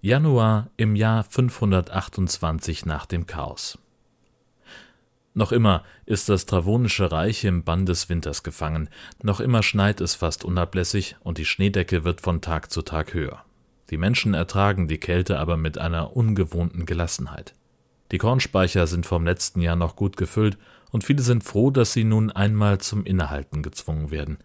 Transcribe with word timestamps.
Januar 0.00 0.70
im 0.76 0.94
Jahr 0.94 1.24
528 1.24 2.86
nach 2.86 3.04
dem 3.04 3.26
Chaos. 3.26 3.80
Noch 5.34 5.50
immer 5.50 5.82
ist 6.06 6.28
das 6.28 6.46
Travonische 6.46 7.10
Reich 7.10 7.42
im 7.44 7.64
Bann 7.64 7.84
des 7.84 8.08
Winters 8.08 8.44
gefangen, 8.44 8.90
noch 9.24 9.40
immer 9.40 9.64
schneit 9.64 10.00
es 10.00 10.14
fast 10.14 10.44
unablässig 10.44 11.16
und 11.24 11.36
die 11.38 11.44
Schneedecke 11.44 12.04
wird 12.04 12.20
von 12.20 12.40
Tag 12.40 12.70
zu 12.70 12.82
Tag 12.82 13.12
höher. 13.12 13.44
Die 13.90 13.96
Menschen 13.96 14.34
ertragen 14.34 14.86
die 14.86 14.98
Kälte 14.98 15.36
aber 15.40 15.56
mit 15.56 15.78
einer 15.78 16.16
ungewohnten 16.16 16.86
Gelassenheit. 16.86 17.54
Die 18.12 18.18
Kornspeicher 18.18 18.86
sind 18.86 19.04
vom 19.04 19.24
letzten 19.24 19.60
Jahr 19.60 19.74
noch 19.74 19.96
gut 19.96 20.16
gefüllt 20.16 20.58
und 20.92 21.02
viele 21.02 21.22
sind 21.22 21.42
froh, 21.42 21.72
dass 21.72 21.92
sie 21.92 22.04
nun 22.04 22.30
einmal 22.30 22.78
zum 22.78 23.04
Innehalten 23.04 23.64
gezwungen 23.64 24.12
werden. 24.12 24.38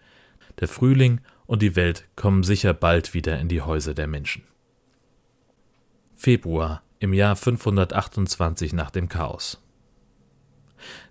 Der 0.59 0.67
Frühling 0.67 1.21
und 1.45 1.61
die 1.61 1.75
Welt 1.75 2.05
kommen 2.15 2.41
sicher 2.41 2.73
bald 2.73 3.13
wieder 3.13 3.39
in 3.39 3.49
die 3.49 3.61
Häuser 3.61 3.93
der 3.93 4.07
Menschen. 4.07 4.41
Februar 6.23 6.83
im 6.99 7.11
Jahr 7.11 7.35
528 7.35 8.71
nach 8.71 8.91
dem 8.91 9.09
Chaos. 9.09 9.61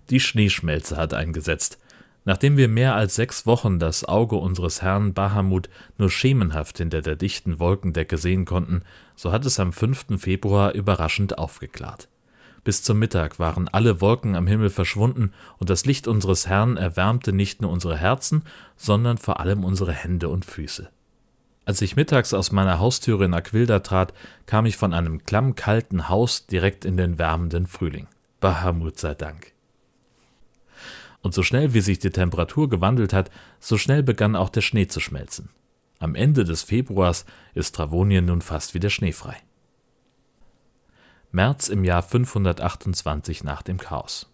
Die 0.09 0.19
Schneeschmelze 0.19 0.97
hat 0.97 1.13
eingesetzt. 1.13 1.77
Nachdem 2.25 2.57
wir 2.57 2.67
mehr 2.67 2.95
als 2.95 3.13
sechs 3.13 3.45
Wochen 3.45 3.77
das 3.77 4.05
Auge 4.05 4.37
unseres 4.37 4.81
Herrn 4.81 5.13
Bahamut 5.13 5.69
nur 5.99 6.09
schemenhaft 6.09 6.79
hinter 6.79 7.03
der 7.03 7.15
dichten 7.15 7.59
Wolkendecke 7.59 8.17
sehen 8.17 8.45
konnten, 8.45 8.81
so 9.15 9.31
hat 9.31 9.45
es 9.45 9.59
am 9.59 9.71
5. 9.71 10.19
Februar 10.19 10.73
überraschend 10.73 11.37
aufgeklärt. 11.37 12.09
Bis 12.63 12.81
zum 12.81 12.97
Mittag 12.97 13.37
waren 13.37 13.67
alle 13.67 14.01
Wolken 14.01 14.35
am 14.35 14.47
Himmel 14.47 14.71
verschwunden 14.71 15.31
und 15.59 15.69
das 15.69 15.85
Licht 15.85 16.07
unseres 16.07 16.47
Herrn 16.47 16.75
erwärmte 16.75 17.33
nicht 17.33 17.61
nur 17.61 17.69
unsere 17.69 17.97
Herzen, 17.97 18.45
sondern 18.77 19.19
vor 19.19 19.39
allem 19.39 19.63
unsere 19.63 19.93
Hände 19.93 20.29
und 20.29 20.43
Füße. 20.43 20.89
Als 21.65 21.81
ich 21.81 21.95
mittags 21.95 22.33
aus 22.33 22.51
meiner 22.51 22.79
Haustüre 22.79 23.25
in 23.25 23.33
Aquilda 23.33 23.79
trat, 23.79 24.13
kam 24.45 24.65
ich 24.65 24.75
von 24.75 24.93
einem 24.93 25.23
klammkalten 25.23 26.09
Haus 26.09 26.45
direkt 26.45 26.83
in 26.83 26.97
den 26.97 27.17
wärmenden 27.17 27.67
Frühling. 27.67 28.07
Bahamut 28.41 28.99
sei 28.99 29.13
Dank. 29.13 29.53
Und 31.21 31.33
so 31.33 31.41
schnell 31.41 31.73
wie 31.73 31.79
sich 31.79 31.99
die 31.99 32.09
Temperatur 32.09 32.69
gewandelt 32.69 33.13
hat, 33.13 33.31
so 33.61 33.77
schnell 33.77 34.03
begann 34.03 34.35
auch 34.35 34.49
der 34.49 34.59
Schnee 34.59 34.87
zu 34.87 34.99
schmelzen. 34.99 35.49
Am 35.99 36.15
Ende 36.15 36.43
des 36.43 36.63
Februars 36.63 37.25
ist 37.53 37.75
Travonien 37.75 38.25
nun 38.25 38.41
fast 38.41 38.73
wieder 38.73 38.89
schneefrei. 38.89 39.37
März 41.31 41.69
im 41.69 41.85
Jahr 41.85 42.03
528 42.03 43.45
nach 43.45 43.61
dem 43.61 43.77
Chaos. 43.77 44.32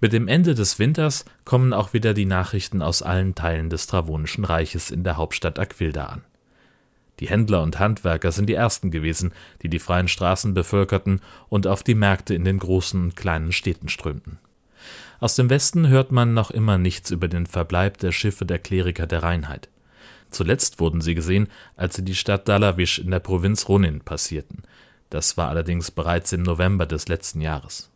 Mit 0.00 0.12
dem 0.12 0.28
Ende 0.28 0.54
des 0.54 0.78
Winters 0.78 1.24
kommen 1.44 1.72
auch 1.72 1.92
wieder 1.94 2.12
die 2.12 2.26
Nachrichten 2.26 2.82
aus 2.82 3.02
allen 3.02 3.34
Teilen 3.34 3.70
des 3.70 3.86
Travonischen 3.86 4.44
Reiches 4.44 4.90
in 4.90 5.04
der 5.04 5.16
Hauptstadt 5.16 5.58
Aquilda 5.58 6.06
an. 6.06 6.24
Die 7.20 7.28
Händler 7.28 7.62
und 7.62 7.78
Handwerker 7.78 8.30
sind 8.30 8.46
die 8.46 8.54
ersten 8.54 8.90
gewesen, 8.90 9.32
die 9.62 9.70
die 9.70 9.78
freien 9.78 10.08
Straßen 10.08 10.52
bevölkerten 10.52 11.20
und 11.48 11.66
auf 11.66 11.82
die 11.82 11.94
Märkte 11.94 12.34
in 12.34 12.44
den 12.44 12.58
großen 12.58 13.02
und 13.02 13.16
kleinen 13.16 13.52
Städten 13.52 13.88
strömten. 13.88 14.38
Aus 15.18 15.34
dem 15.34 15.48
Westen 15.48 15.88
hört 15.88 16.12
man 16.12 16.34
noch 16.34 16.50
immer 16.50 16.76
nichts 16.76 17.10
über 17.10 17.28
den 17.28 17.46
Verbleib 17.46 17.96
der 17.98 18.12
Schiffe 18.12 18.44
der 18.44 18.58
Kleriker 18.58 19.06
der 19.06 19.22
Reinheit. 19.22 19.70
Zuletzt 20.30 20.78
wurden 20.78 21.00
sie 21.00 21.14
gesehen, 21.14 21.48
als 21.76 21.96
sie 21.96 22.04
die 22.04 22.14
Stadt 22.14 22.48
Dalawisch 22.48 22.98
in 22.98 23.10
der 23.10 23.20
Provinz 23.20 23.66
Ronin 23.68 24.00
passierten. 24.00 24.62
Das 25.08 25.38
war 25.38 25.48
allerdings 25.48 25.90
bereits 25.90 26.32
im 26.32 26.42
November 26.42 26.84
des 26.84 27.08
letzten 27.08 27.40
Jahres. 27.40 27.90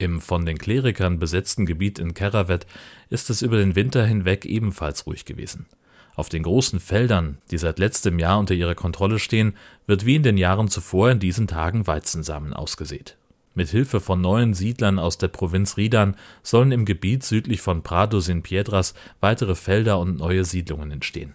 Im 0.00 0.20
von 0.20 0.46
den 0.46 0.58
Klerikern 0.58 1.18
besetzten 1.18 1.66
Gebiet 1.66 1.98
in 1.98 2.14
Keravet 2.14 2.66
ist 3.10 3.30
es 3.30 3.42
über 3.42 3.56
den 3.56 3.74
Winter 3.74 4.06
hinweg 4.06 4.44
ebenfalls 4.44 5.06
ruhig 5.08 5.24
gewesen. 5.24 5.66
Auf 6.14 6.28
den 6.28 6.44
großen 6.44 6.78
Feldern, 6.78 7.38
die 7.50 7.58
seit 7.58 7.80
letztem 7.80 8.20
Jahr 8.20 8.38
unter 8.38 8.54
ihrer 8.54 8.76
Kontrolle 8.76 9.18
stehen, 9.18 9.54
wird 9.88 10.06
wie 10.06 10.14
in 10.14 10.22
den 10.22 10.36
Jahren 10.36 10.68
zuvor 10.68 11.10
in 11.10 11.18
diesen 11.18 11.48
Tagen 11.48 11.88
Weizensamen 11.88 12.52
ausgesät. 12.52 13.16
Mit 13.56 13.70
Hilfe 13.70 13.98
von 13.98 14.20
neuen 14.20 14.54
Siedlern 14.54 15.00
aus 15.00 15.18
der 15.18 15.28
Provinz 15.28 15.76
Ridan 15.76 16.14
sollen 16.44 16.70
im 16.70 16.84
Gebiet 16.84 17.24
südlich 17.24 17.60
von 17.60 17.82
Prados 17.82 18.28
in 18.28 18.42
Piedras 18.42 18.94
weitere 19.20 19.56
Felder 19.56 19.98
und 19.98 20.16
neue 20.16 20.44
Siedlungen 20.44 20.92
entstehen 20.92 21.34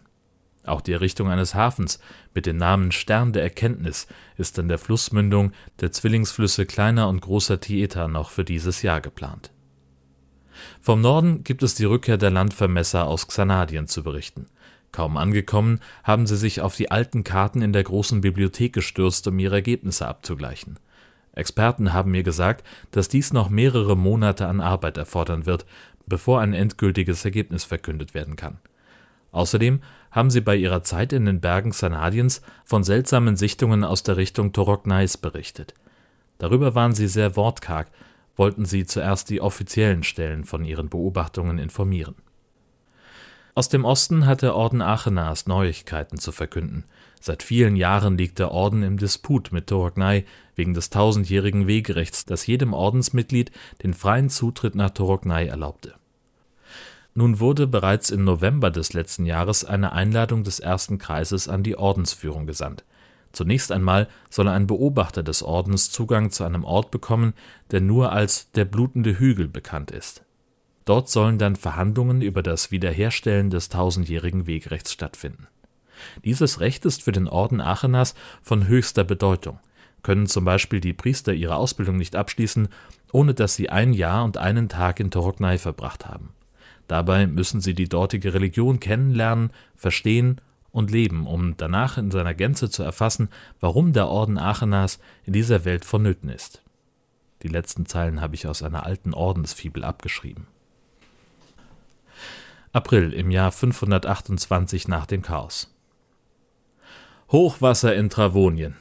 auch 0.65 0.81
die 0.81 0.93
Errichtung 0.93 1.29
eines 1.29 1.55
Hafens 1.55 1.99
mit 2.33 2.45
dem 2.45 2.57
Namen 2.57 2.91
Stern 2.91 3.33
der 3.33 3.43
Erkenntnis 3.43 4.07
ist 4.37 4.57
an 4.59 4.67
der 4.67 4.77
Flussmündung 4.77 5.51
der 5.81 5.91
Zwillingsflüsse 5.91 6.65
Kleiner 6.65 7.09
und 7.09 7.21
Großer 7.21 7.59
Tieta 7.59 8.07
noch 8.07 8.29
für 8.29 8.45
dieses 8.45 8.81
Jahr 8.81 9.01
geplant. 9.01 9.51
Vom 10.79 11.01
Norden 11.01 11.43
gibt 11.43 11.63
es 11.63 11.75
die 11.75 11.85
Rückkehr 11.85 12.17
der 12.17 12.29
Landvermesser 12.29 13.05
aus 13.05 13.27
Xanadien 13.27 13.87
zu 13.87 14.03
berichten. 14.03 14.47
Kaum 14.91 15.17
angekommen, 15.17 15.79
haben 16.03 16.27
sie 16.27 16.37
sich 16.37 16.61
auf 16.61 16.75
die 16.75 16.91
alten 16.91 17.23
Karten 17.23 17.61
in 17.61 17.73
der 17.73 17.83
großen 17.83 18.21
Bibliothek 18.21 18.73
gestürzt, 18.73 19.27
um 19.27 19.39
ihre 19.39 19.55
Ergebnisse 19.55 20.07
abzugleichen. 20.07 20.77
Experten 21.33 21.93
haben 21.93 22.11
mir 22.11 22.21
gesagt, 22.21 22.63
dass 22.91 23.09
dies 23.09 23.33
noch 23.33 23.49
mehrere 23.49 23.97
Monate 23.97 24.47
an 24.47 24.61
Arbeit 24.61 24.97
erfordern 24.97 25.47
wird, 25.47 25.65
bevor 26.05 26.41
ein 26.41 26.53
endgültiges 26.53 27.25
Ergebnis 27.25 27.63
verkündet 27.63 28.13
werden 28.13 28.35
kann. 28.35 28.59
Außerdem 29.31 29.81
haben 30.13 30.29
sie 30.29 30.41
bei 30.41 30.55
ihrer 30.55 30.83
Zeit 30.83 31.11
in 31.11 31.25
den 31.25 31.41
Bergen 31.41 31.73
Sanadiens 31.73 32.41
von 32.63 32.83
seltsamen 32.83 33.35
Sichtungen 33.35 33.83
aus 33.83 34.03
der 34.03 34.15
Richtung 34.15 34.53
Toroknais 34.53 35.17
berichtet. 35.17 35.73
Darüber 36.37 36.75
waren 36.75 36.93
sie 36.93 37.07
sehr 37.07 37.35
wortkarg, 37.35 37.89
wollten 38.35 38.65
sie 38.65 38.85
zuerst 38.85 39.29
die 39.29 39.41
offiziellen 39.41 40.03
Stellen 40.03 40.45
von 40.45 40.63
ihren 40.63 40.89
Beobachtungen 40.89 41.57
informieren. 41.57 42.15
Aus 43.55 43.69
dem 43.69 43.85
Osten 43.85 44.25
hat 44.25 44.41
der 44.41 44.55
Orden 44.55 44.81
Aachenas 44.81 45.45
Neuigkeiten 45.45 46.17
zu 46.17 46.31
verkünden. 46.31 46.85
Seit 47.19 47.43
vielen 47.43 47.75
Jahren 47.75 48.17
liegt 48.17 48.39
der 48.39 48.51
Orden 48.51 48.83
im 48.83 48.97
Disput 48.97 49.51
mit 49.51 49.67
Toroknai 49.67 50.25
wegen 50.55 50.73
des 50.73 50.89
tausendjährigen 50.89 51.67
Wegerechts, 51.67 52.25
das 52.25 52.47
jedem 52.47 52.73
Ordensmitglied 52.73 53.51
den 53.83 53.93
freien 53.93 54.29
Zutritt 54.29 54.75
nach 54.75 54.89
Toroknai 54.89 55.45
erlaubte. 55.45 55.93
Nun 57.15 57.39
wurde 57.39 57.67
bereits 57.67 58.09
im 58.09 58.23
November 58.23 58.71
des 58.71 58.93
letzten 58.93 59.25
Jahres 59.25 59.63
eine 59.63 59.91
Einladung 59.91 60.43
des 60.43 60.59
ersten 60.59 60.97
Kreises 60.97 61.47
an 61.47 61.61
die 61.61 61.77
Ordensführung 61.77 62.47
gesandt. 62.47 62.83
Zunächst 63.33 63.71
einmal 63.71 64.07
soll 64.29 64.47
ein 64.47 64.67
Beobachter 64.67 65.23
des 65.23 65.43
Ordens 65.43 65.91
Zugang 65.91 66.31
zu 66.31 66.43
einem 66.43 66.63
Ort 66.63 66.91
bekommen, 66.91 67.33
der 67.71 67.81
nur 67.81 68.11
als 68.11 68.51
der 68.51 68.65
blutende 68.65 69.19
Hügel 69.19 69.47
bekannt 69.47 69.91
ist. 69.91 70.23
Dort 70.85 71.09
sollen 71.09 71.37
dann 71.37 71.55
Verhandlungen 71.55 72.21
über 72.21 72.43
das 72.43 72.71
Wiederherstellen 72.71 73.49
des 73.49 73.69
tausendjährigen 73.69 74.47
Wegrechts 74.47 74.91
stattfinden. 74.91 75.47
Dieses 76.25 76.59
Recht 76.59 76.85
ist 76.85 77.03
für 77.03 77.11
den 77.11 77.27
Orden 77.27 77.61
Aachenas 77.61 78.15
von 78.41 78.67
höchster 78.67 79.03
Bedeutung. 79.03 79.59
Können 80.01 80.27
zum 80.27 80.45
Beispiel 80.45 80.81
die 80.81 80.93
Priester 80.93 81.33
ihre 81.33 81.55
Ausbildung 81.55 81.95
nicht 81.97 82.15
abschließen, 82.15 82.67
ohne 83.11 83.33
dass 83.33 83.55
sie 83.55 83.69
ein 83.69 83.93
Jahr 83.93 84.23
und 84.25 84.37
einen 84.37 84.67
Tag 84.67 84.99
in 84.99 85.11
Toroknai 85.11 85.57
verbracht 85.57 86.05
haben. 86.05 86.29
Dabei 86.87 87.27
müssen 87.27 87.61
sie 87.61 87.73
die 87.73 87.89
dortige 87.89 88.33
Religion 88.33 88.79
kennenlernen, 88.79 89.51
verstehen 89.75 90.41
und 90.71 90.91
leben, 90.91 91.27
um 91.27 91.55
danach 91.55 91.97
in 91.97 92.11
seiner 92.11 92.33
Gänze 92.33 92.69
zu 92.69 92.83
erfassen, 92.83 93.29
warum 93.59 93.93
der 93.93 94.07
Orden 94.07 94.37
Aachenas 94.37 94.99
in 95.23 95.33
dieser 95.33 95.65
Welt 95.65 95.85
vonnöten 95.85 96.29
ist. 96.29 96.61
Die 97.43 97.47
letzten 97.47 97.85
Zeilen 97.85 98.21
habe 98.21 98.35
ich 98.35 98.47
aus 98.47 98.63
einer 98.63 98.85
alten 98.85 99.13
Ordensfibel 99.13 99.83
abgeschrieben. 99.83 100.47
April 102.71 103.13
im 103.13 103.29
Jahr 103.29 103.51
528 103.51 104.87
nach 104.87 105.05
dem 105.05 105.21
Chaos. 105.21 105.71
Hochwasser 107.31 107.95
in 107.95 108.09
Travonien. 108.09 108.75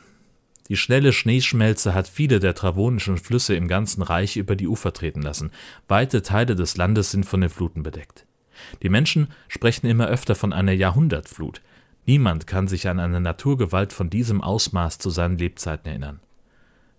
Die 0.72 0.78
schnelle 0.78 1.12
Schneeschmelze 1.12 1.92
hat 1.92 2.08
viele 2.08 2.40
der 2.40 2.54
travonischen 2.54 3.18
Flüsse 3.18 3.54
im 3.54 3.68
ganzen 3.68 4.00
Reich 4.00 4.38
über 4.38 4.56
die 4.56 4.66
Ufer 4.66 4.94
treten 4.94 5.20
lassen. 5.20 5.50
Weite 5.86 6.22
Teile 6.22 6.56
des 6.56 6.78
Landes 6.78 7.10
sind 7.10 7.26
von 7.26 7.42
den 7.42 7.50
Fluten 7.50 7.82
bedeckt. 7.82 8.24
Die 8.82 8.88
Menschen 8.88 9.28
sprechen 9.48 9.86
immer 9.86 10.06
öfter 10.06 10.34
von 10.34 10.54
einer 10.54 10.72
Jahrhundertflut. 10.72 11.60
Niemand 12.06 12.46
kann 12.46 12.68
sich 12.68 12.88
an 12.88 13.00
eine 13.00 13.20
Naturgewalt 13.20 13.92
von 13.92 14.08
diesem 14.08 14.40
Ausmaß 14.40 14.96
zu 14.96 15.10
seinen 15.10 15.36
Lebzeiten 15.36 15.90
erinnern. 15.90 16.20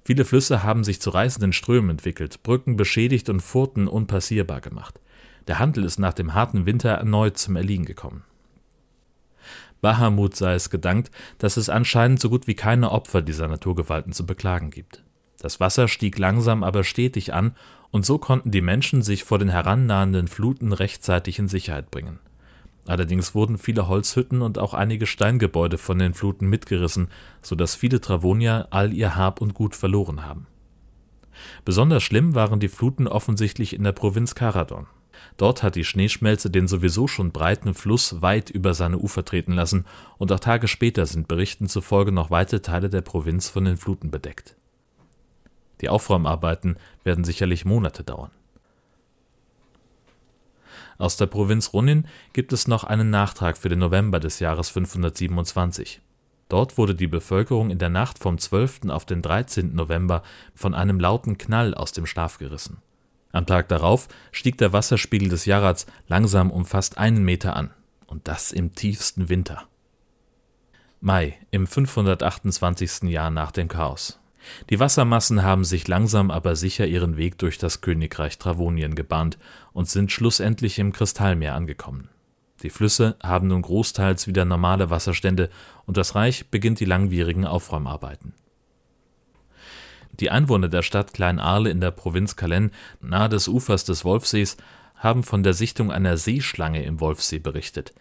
Viele 0.06 0.24
Flüsse 0.24 0.62
haben 0.62 0.84
sich 0.84 1.02
zu 1.02 1.10
reißenden 1.10 1.52
Strömen 1.52 1.90
entwickelt, 1.90 2.44
Brücken 2.44 2.78
beschädigt 2.78 3.28
und 3.28 3.40
Furten 3.40 3.88
unpassierbar 3.88 4.62
gemacht. 4.62 5.00
Der 5.48 5.58
Handel 5.58 5.84
ist 5.84 5.98
nach 5.98 6.14
dem 6.14 6.36
harten 6.36 6.68
Winter 6.68 6.92
erneut 6.92 7.40
zum 7.40 7.56
Erliegen 7.56 7.86
gekommen. 7.86 8.22
Bahamut 9.84 10.34
sei 10.34 10.54
es 10.54 10.70
gedankt, 10.70 11.12
dass 11.40 11.58
es 11.58 11.68
anscheinend 11.68 12.22
so 12.22 12.30
gut 12.30 12.48
wie 12.48 12.56
keine 12.56 12.92
Opfer 12.94 13.22
dieser 13.22 13.50
Naturgewalten 13.50 14.14
zu 14.14 14.26
beklagen 14.26 14.72
gibt. 14.72 15.04
Das 15.40 15.60
Wasser 15.60 15.90
stieg 15.90 16.18
langsam 16.18 16.64
aber 16.64 16.86
stetig 16.86 17.34
an, 17.34 17.54
und 17.92 18.06
so 18.06 18.18
konnten 18.18 18.50
die 18.50 18.62
Menschen 18.62 19.02
sich 19.02 19.26
vor 19.26 19.40
den 19.40 19.50
herannahenden 19.50 20.30
Fluten 20.30 20.72
rechtzeitig 20.72 21.38
in 21.38 21.50
Sicherheit 21.50 21.92
bringen. 21.92 22.20
Allerdings 22.88 23.36
wurden 23.36 23.58
viele 23.58 23.90
Holzhütten 23.90 24.42
und 24.42 24.58
auch 24.58 24.74
einige 24.74 25.06
Steingebäude 25.06 25.78
von 25.78 26.00
den 26.00 26.14
Fluten 26.14 26.48
mitgerissen, 26.48 27.10
so 27.42 27.56
dass 27.56 27.76
viele 27.76 28.00
Travonier 28.00 28.68
all 28.72 28.94
ihr 28.94 29.18
Hab 29.18 29.42
und 29.42 29.54
Gut 29.54 29.76
verloren 29.76 30.26
haben. 30.26 30.48
Besonders 31.66 32.04
schlimm 32.04 32.36
waren 32.36 32.62
die 32.62 32.70
Fluten 32.70 33.06
offensichtlich 33.06 33.74
in 33.74 33.84
der 33.84 33.92
Provinz 33.92 34.34
Karadon. 34.34 34.88
Dort 35.38 35.64
hat 35.64 35.76
die 35.76 35.84
Schneeschmelze 35.84 36.50
den 36.50 36.68
sowieso 36.68 37.08
schon 37.08 37.32
breiten 37.32 37.74
Fluss 37.74 38.22
weit 38.22 38.50
über 38.50 38.74
seine 38.74 38.98
Ufer 38.98 39.26
treten 39.26 39.54
lassen, 39.54 39.86
und 40.18 40.32
auch 40.32 40.40
Tage 40.40 40.68
später 40.68 41.06
sind 41.06 41.28
Berichten 41.28 41.68
zufolge 41.68 42.12
noch 42.12 42.32
weite 42.32 42.62
Teile 42.62 42.90
der 42.90 43.02
Provinz 43.02 43.50
von 43.50 43.66
den 43.66 43.78
Fluten 43.78 44.12
bedeckt. 44.12 44.56
Die 45.82 45.90
Aufräumarbeiten 45.90 46.78
werden 47.04 47.24
sicherlich 47.24 47.66
Monate 47.66 48.04
dauern. 48.04 48.32
Aus 50.98 51.18
der 51.18 51.26
Provinz 51.26 51.74
Runnin 51.74 52.08
gibt 52.34 52.54
es 52.54 52.68
noch 52.68 52.84
einen 52.84 53.10
Nachtrag 53.10 53.58
für 53.58 53.70
den 53.70 53.80
November 53.80 54.20
des 54.20 54.40
Jahres 54.40 54.70
527. 54.70 56.02
Dort 56.50 56.78
wurde 56.78 56.94
die 56.94 57.08
Bevölkerung 57.08 57.72
in 57.72 57.80
der 57.80 57.90
Nacht 57.90 58.20
vom 58.20 58.38
12. 58.38 58.90
auf 58.90 59.06
den 59.06 59.22
13. 59.22 59.74
November 59.74 60.22
von 60.54 60.74
einem 60.74 61.00
lauten 61.00 61.38
Knall 61.38 61.74
aus 61.74 61.94
dem 61.94 62.06
Schlaf 62.06 62.38
gerissen. 62.38 62.78
Am 63.34 63.48
Tag 63.48 63.68
darauf 63.68 64.08
stieg 64.32 64.58
der 64.60 64.74
Wasserspiegel 64.74 65.28
des 65.28 65.46
Jarats 65.46 65.88
langsam 66.08 66.52
um 66.52 66.66
fast 66.66 66.98
einen 66.98 67.26
Meter 67.26 67.56
an. 67.56 67.72
Und 68.06 68.28
das 68.28 68.52
im 68.52 68.76
tiefsten 68.76 69.28
Winter. 69.28 69.64
Mai, 71.02 71.36
im 71.50 71.66
528. 71.68 73.10
Jahr 73.10 73.32
nach 73.32 73.52
dem 73.52 73.68
Chaos. 73.68 74.20
Die 74.70 74.80
Wassermassen 74.80 75.42
haben 75.42 75.64
sich 75.64 75.88
langsam 75.88 76.30
aber 76.30 76.56
sicher 76.56 76.86
ihren 76.86 77.18
Weg 77.18 77.40
durch 77.40 77.58
das 77.58 77.82
Königreich 77.82 78.38
Travonien 78.38 78.94
gebahnt 78.94 79.40
und 79.74 79.90
sind 79.90 80.12
schlussendlich 80.12 80.78
im 80.78 80.94
Kristallmeer 80.94 81.56
angekommen. 81.56 82.10
Die 82.62 82.70
Flüsse 82.70 83.18
haben 83.24 83.48
nun 83.48 83.64
großteils 83.64 84.28
wieder 84.28 84.46
normale 84.46 84.90
Wasserstände 84.90 85.50
und 85.86 85.98
das 85.98 86.14
Reich 86.14 86.52
beginnt 86.52 86.80
die 86.80 86.86
langwierigen 86.86 87.46
Aufräumarbeiten. 87.46 88.34
Die 90.20 90.30
Einwohner 90.30 90.68
der 90.68 90.84
Stadt 90.84 91.14
Klein-Arle 91.14 91.70
in 91.70 91.82
der 91.82 91.92
Provinz 91.92 92.36
Calais 92.36 92.70
nahe 93.02 93.30
des 93.30 93.48
Ufers 93.48 93.84
des 93.84 94.06
Wolfsees 94.06 94.58
haben 94.96 95.24
von 95.24 95.44
der 95.44 95.54
Sichtung 95.54 95.92
einer 95.92 96.18
Seeschlange 96.18 96.84
im 96.84 97.00
Wolfsee 97.00 97.40
berichtet. 97.40 97.94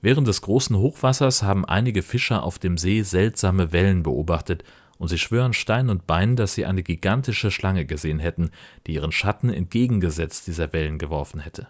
Während 0.00 0.26
des 0.26 0.42
großen 0.42 0.76
Hochwassers 0.76 1.44
haben 1.44 1.64
einige 1.64 2.02
Fischer 2.02 2.42
auf 2.42 2.58
dem 2.58 2.76
See 2.76 3.02
seltsame 3.02 3.72
Wellen 3.72 4.02
beobachtet 4.02 4.64
und 4.98 5.08
sie 5.08 5.18
schwören 5.18 5.52
Stein 5.52 5.88
und 5.88 6.06
Bein, 6.08 6.34
dass 6.34 6.54
sie 6.54 6.66
eine 6.66 6.82
gigantische 6.82 7.52
Schlange 7.52 7.86
gesehen 7.86 8.18
hätten, 8.18 8.50
die 8.86 8.94
ihren 8.94 9.12
Schatten 9.12 9.50
entgegengesetzt 9.50 10.48
dieser 10.48 10.72
Wellen 10.72 10.98
geworfen 10.98 11.40
hätte. 11.40 11.68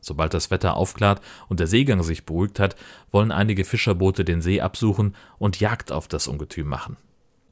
Sobald 0.00 0.32
das 0.32 0.52
Wetter 0.52 0.76
aufklart 0.76 1.20
und 1.48 1.58
der 1.58 1.66
Seegang 1.66 2.04
sich 2.04 2.24
beruhigt 2.24 2.60
hat, 2.60 2.76
wollen 3.10 3.32
einige 3.32 3.64
Fischerboote 3.64 4.24
den 4.24 4.40
See 4.40 4.60
absuchen 4.60 5.16
und 5.38 5.58
Jagd 5.58 5.90
auf 5.90 6.06
das 6.06 6.28
Ungetüm 6.28 6.68
machen. 6.68 6.96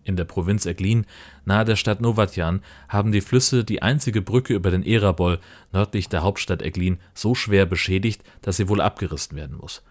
In 0.06 0.14
der 0.14 0.24
Provinz 0.24 0.66
Eglin, 0.66 1.04
nahe 1.44 1.64
der 1.64 1.74
Stadt 1.74 2.00
Novatjan, 2.00 2.62
haben 2.88 3.10
die 3.10 3.20
Flüsse 3.20 3.64
die 3.64 3.82
einzige 3.82 4.22
Brücke 4.22 4.54
über 4.54 4.70
den 4.70 4.84
Erabol 4.84 5.40
nördlich 5.72 6.08
der 6.08 6.22
Hauptstadt 6.22 6.62
Eglin 6.62 7.00
so 7.12 7.34
schwer 7.34 7.66
beschädigt, 7.66 8.22
dass 8.40 8.56
sie 8.56 8.68
wohl 8.68 8.80
abgerissen 8.80 9.36
werden 9.36 9.56
muss. 9.56 9.82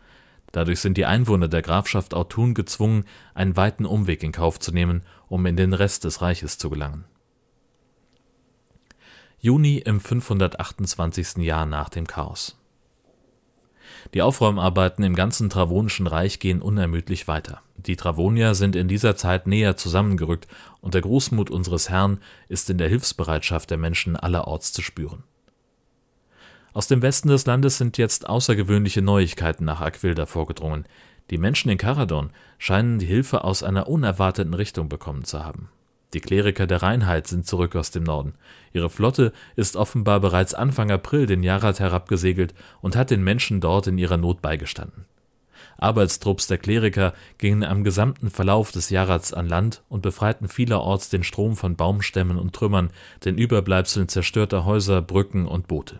Dadurch 0.53 0.79
sind 0.79 0.95
die 0.95 1.05
Einwohner 1.05 1.49
der 1.49 1.61
Grafschaft 1.61 2.13
Autun 2.13 2.53
gezwungen, 2.53 3.03
einen 3.33 3.57
weiten 3.57 3.85
Umweg 3.85 4.23
in 4.23 4.31
Kauf 4.31 4.57
zu 4.57 4.71
nehmen, 4.71 5.01
um 5.27 5.45
in 5.45 5.57
den 5.57 5.73
Rest 5.73 6.05
des 6.05 6.21
Reiches 6.21 6.57
zu 6.57 6.69
gelangen. 6.69 7.03
Juni 9.37 9.79
im 9.79 9.99
528. 9.99 11.43
Jahr 11.43 11.65
nach 11.65 11.89
dem 11.89 12.07
Chaos. 12.07 12.57
Die 14.13 14.21
Aufräumarbeiten 14.21 15.03
im 15.03 15.15
ganzen 15.15 15.49
Travonischen 15.49 16.07
Reich 16.07 16.39
gehen 16.39 16.61
unermüdlich 16.61 17.27
weiter. 17.27 17.61
Die 17.77 17.95
Travonier 17.95 18.55
sind 18.55 18.75
in 18.75 18.87
dieser 18.87 19.15
Zeit 19.15 19.47
näher 19.47 19.77
zusammengerückt 19.77 20.47
und 20.81 20.93
der 20.93 21.01
Großmut 21.01 21.49
unseres 21.49 21.89
Herrn 21.89 22.19
ist 22.47 22.69
in 22.69 22.77
der 22.77 22.89
Hilfsbereitschaft 22.89 23.69
der 23.69 23.77
Menschen 23.77 24.15
allerorts 24.15 24.73
zu 24.73 24.81
spüren. 24.81 25.23
Aus 26.73 26.87
dem 26.87 27.01
Westen 27.01 27.29
des 27.29 27.45
Landes 27.45 27.77
sind 27.77 27.97
jetzt 27.97 28.27
außergewöhnliche 28.27 29.01
Neuigkeiten 29.01 29.65
nach 29.65 29.81
Aquilda 29.81 30.25
vorgedrungen. 30.25 30.85
Die 31.29 31.37
Menschen 31.37 31.69
in 31.69 31.77
Caradon 31.77 32.31
scheinen 32.57 32.99
die 32.99 33.05
Hilfe 33.05 33.43
aus 33.43 33.63
einer 33.63 33.87
unerwarteten 33.87 34.53
Richtung 34.53 34.89
bekommen 34.89 35.23
zu 35.23 35.43
haben. 35.43 35.69
Die 36.15 36.21
Kleriker 36.21 36.65
der 36.65 36.81
Reinheit 36.81 37.27
sind 37.27 37.45
zurück 37.45 37.75
aus 37.75 37.91
dem 37.91 38.03
Norden. 38.03 38.35
Ihre 38.71 38.89
Flotte 38.89 39.33
ist 39.57 39.75
offenbar 39.75 40.21
bereits 40.21 40.53
Anfang 40.53 40.89
April 40.89 41.25
den 41.25 41.43
Jarat 41.43 41.81
herabgesegelt 41.81 42.53
und 42.81 42.95
hat 42.95 43.11
den 43.11 43.21
Menschen 43.21 43.59
dort 43.59 43.87
in 43.87 43.97
ihrer 43.97 44.15
Not 44.15 44.41
beigestanden. 44.41 45.03
Arbeitstrupps 45.77 46.47
der 46.47 46.57
Kleriker 46.57 47.13
gingen 47.37 47.65
am 47.65 47.83
gesamten 47.83 48.29
Verlauf 48.29 48.71
des 48.71 48.89
Jarats 48.89 49.33
an 49.33 49.49
Land 49.49 49.83
und 49.89 50.03
befreiten 50.03 50.47
vielerorts 50.47 51.09
den 51.09 51.25
Strom 51.25 51.57
von 51.57 51.75
Baumstämmen 51.75 52.37
und 52.37 52.53
Trümmern, 52.53 52.91
den 53.25 53.37
Überbleibseln 53.37 54.07
zerstörter 54.07 54.63
Häuser, 54.63 55.01
Brücken 55.01 55.45
und 55.45 55.67
Boote. 55.67 55.99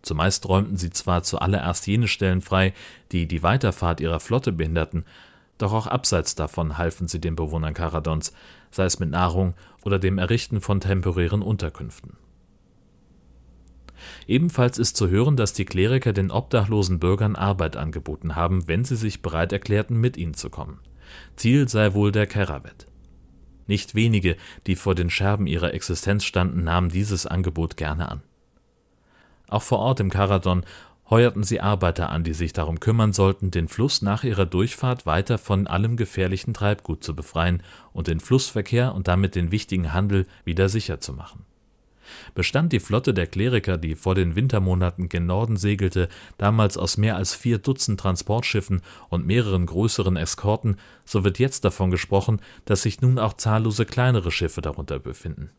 Zumeist 0.00 0.48
räumten 0.48 0.78
sie 0.78 0.88
zwar 0.88 1.22
zuallererst 1.22 1.86
jene 1.86 2.08
Stellen 2.08 2.40
frei, 2.40 2.72
die 3.12 3.28
die 3.28 3.42
Weiterfahrt 3.42 4.00
ihrer 4.00 4.20
Flotte 4.20 4.52
behinderten, 4.52 5.04
doch 5.58 5.72
auch 5.72 5.86
abseits 5.86 6.34
davon 6.34 6.78
halfen 6.78 7.06
sie 7.06 7.20
den 7.20 7.36
Bewohnern 7.36 7.74
Karadons, 7.74 8.32
sei 8.74 8.84
es 8.84 8.98
mit 8.98 9.10
Nahrung 9.10 9.54
oder 9.84 9.98
dem 9.98 10.18
Errichten 10.18 10.60
von 10.60 10.80
temporären 10.80 11.42
Unterkünften. 11.42 12.16
Ebenfalls 14.26 14.78
ist 14.78 14.96
zu 14.96 15.08
hören, 15.08 15.36
dass 15.36 15.52
die 15.52 15.64
Kleriker 15.64 16.12
den 16.12 16.30
obdachlosen 16.30 16.98
Bürgern 16.98 17.36
Arbeit 17.36 17.76
angeboten 17.76 18.34
haben, 18.34 18.66
wenn 18.68 18.84
sie 18.84 18.96
sich 18.96 19.22
bereit 19.22 19.52
erklärten, 19.52 20.00
mit 20.00 20.16
ihnen 20.16 20.34
zu 20.34 20.50
kommen. 20.50 20.80
Ziel 21.36 21.68
sei 21.68 21.94
wohl 21.94 22.12
der 22.12 22.26
Keravet. 22.26 22.86
Nicht 23.66 23.94
wenige, 23.94 24.36
die 24.66 24.76
vor 24.76 24.94
den 24.94 25.08
Scherben 25.08 25.46
ihrer 25.46 25.72
Existenz 25.72 26.24
standen, 26.24 26.64
nahmen 26.64 26.90
dieses 26.90 27.26
Angebot 27.26 27.76
gerne 27.76 28.10
an. 28.10 28.22
Auch 29.48 29.62
vor 29.62 29.78
Ort 29.78 30.00
im 30.00 30.10
Karadon 30.10 30.64
heuerten 31.10 31.44
sie 31.44 31.60
Arbeiter 31.60 32.10
an, 32.10 32.24
die 32.24 32.34
sich 32.34 32.52
darum 32.52 32.80
kümmern 32.80 33.12
sollten, 33.12 33.50
den 33.50 33.68
Fluss 33.68 34.02
nach 34.02 34.24
ihrer 34.24 34.46
Durchfahrt 34.46 35.06
weiter 35.06 35.38
von 35.38 35.66
allem 35.66 35.96
gefährlichen 35.96 36.54
Treibgut 36.54 37.04
zu 37.04 37.14
befreien 37.14 37.62
und 37.92 38.08
den 38.08 38.20
Flussverkehr 38.20 38.94
und 38.94 39.08
damit 39.08 39.34
den 39.34 39.50
wichtigen 39.50 39.92
Handel 39.92 40.26
wieder 40.44 40.68
sicher 40.68 41.00
zu 41.00 41.12
machen. 41.12 41.44
Bestand 42.34 42.72
die 42.72 42.80
Flotte 42.80 43.14
der 43.14 43.26
Kleriker, 43.26 43.78
die 43.78 43.94
vor 43.94 44.14
den 44.14 44.36
Wintermonaten 44.36 45.08
gen 45.08 45.26
Norden 45.26 45.56
segelte, 45.56 46.08
damals 46.38 46.76
aus 46.76 46.96
mehr 46.96 47.16
als 47.16 47.34
vier 47.34 47.58
Dutzend 47.58 47.98
Transportschiffen 48.00 48.82
und 49.08 49.26
mehreren 49.26 49.66
größeren 49.66 50.16
Eskorten, 50.16 50.76
so 51.04 51.24
wird 51.24 51.38
jetzt 51.38 51.64
davon 51.64 51.90
gesprochen, 51.90 52.40
dass 52.66 52.82
sich 52.82 53.00
nun 53.00 53.18
auch 53.18 53.34
zahllose 53.34 53.86
kleinere 53.86 54.30
Schiffe 54.30 54.60
darunter 54.60 54.98
befinden 54.98 55.50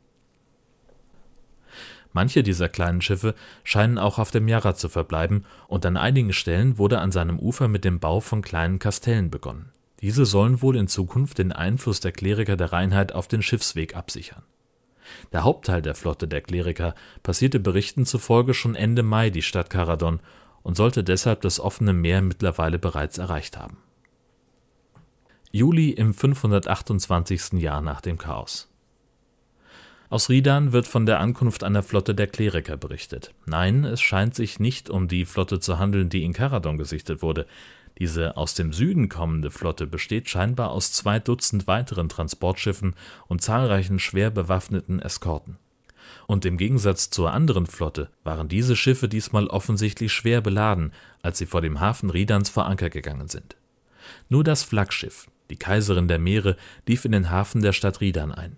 Manche 2.15 2.43
dieser 2.43 2.69
kleinen 2.69 3.01
Schiffe 3.01 3.35
scheinen 3.65 3.97
auch 3.97 4.19
auf 4.19 4.31
dem 4.31 4.47
Jarra 4.47 4.73
zu 4.73 4.87
verbleiben, 4.87 5.43
und 5.67 5.85
an 5.85 5.97
einigen 5.97 6.31
Stellen 6.31 6.77
wurde 6.77 6.99
an 6.99 7.11
seinem 7.11 7.37
Ufer 7.37 7.67
mit 7.67 7.83
dem 7.83 7.99
Bau 7.99 8.21
von 8.21 8.41
kleinen 8.41 8.79
Kastellen 8.79 9.29
begonnen. 9.29 9.73
Diese 9.99 10.25
sollen 10.25 10.61
wohl 10.61 10.77
in 10.77 10.87
Zukunft 10.87 11.39
den 11.39 11.51
Einfluss 11.51 11.99
der 11.99 12.13
Kleriker 12.13 12.55
der 12.55 12.71
Reinheit 12.71 13.11
auf 13.11 13.27
den 13.27 13.41
Schiffsweg 13.41 13.97
absichern. 13.97 14.43
Der 15.33 15.43
Hauptteil 15.43 15.81
der 15.81 15.93
Flotte 15.93 16.25
der 16.25 16.39
Kleriker 16.39 16.95
passierte 17.21 17.59
Berichten 17.59 18.05
zufolge 18.05 18.53
schon 18.53 18.75
Ende 18.75 19.03
Mai 19.03 19.29
die 19.29 19.41
Stadt 19.41 19.69
Caradon 19.69 20.21
und 20.63 20.77
sollte 20.77 21.03
deshalb 21.03 21.41
das 21.41 21.59
offene 21.59 21.91
Meer 21.91 22.21
mittlerweile 22.21 22.79
bereits 22.79 23.17
erreicht 23.17 23.57
haben. 23.57 23.75
Juli 25.51 25.89
im 25.89 26.13
528. 26.13 27.59
Jahr 27.59 27.81
nach 27.81 27.99
dem 27.99 28.17
Chaos. 28.17 28.69
Aus 30.09 30.29
Ridan 30.29 30.71
wird 30.71 30.87
von 30.87 31.05
der 31.05 31.19
Ankunft 31.19 31.63
einer 31.63 31.81
Flotte 31.81 32.13
der 32.13 32.27
Kleriker 32.27 32.77
berichtet. 32.77 33.33
Nein, 33.45 33.83
es 33.85 34.01
scheint 34.01 34.35
sich 34.35 34.59
nicht 34.59 34.89
um 34.89 35.07
die 35.07 35.25
Flotte 35.25 35.59
zu 35.59 35.79
handeln, 35.79 36.09
die 36.09 36.23
in 36.23 36.33
Karadon 36.33 36.77
gesichtet 36.77 37.23
wurde. 37.23 37.47
Diese 37.97 38.37
aus 38.37 38.53
dem 38.53 38.71
Süden 38.71 39.09
kommende 39.09 39.49
Flotte 39.49 39.87
besteht 39.87 40.29
scheinbar 40.29 40.69
aus 40.69 40.91
zwei 40.91 41.19
Dutzend 41.19 41.65
weiteren 41.65 42.09
Transportschiffen 42.09 42.93
und 43.27 43.41
zahlreichen 43.41 43.99
schwer 43.99 44.29
bewaffneten 44.29 44.99
Eskorten. 44.99 45.57
Und 46.27 46.45
im 46.45 46.57
Gegensatz 46.57 47.09
zur 47.09 47.31
anderen 47.31 47.65
Flotte 47.65 48.09
waren 48.23 48.47
diese 48.47 48.75
Schiffe 48.75 49.07
diesmal 49.07 49.47
offensichtlich 49.47 50.13
schwer 50.13 50.41
beladen, 50.41 50.91
als 51.23 51.39
sie 51.39 51.45
vor 51.47 51.61
dem 51.61 51.79
Hafen 51.79 52.11
Ridans 52.11 52.49
vor 52.49 52.65
Anker 52.65 52.91
gegangen 52.91 53.27
sind. 53.27 53.55
Nur 54.29 54.43
das 54.43 54.63
Flaggschiff, 54.63 55.27
die 55.49 55.55
Kaiserin 55.55 56.07
der 56.07 56.19
Meere, 56.19 56.57
lief 56.87 57.05
in 57.05 57.11
den 57.11 57.31
Hafen 57.31 57.61
der 57.61 57.73
Stadt 57.73 58.01
Ridan 58.01 58.31
ein. 58.31 58.57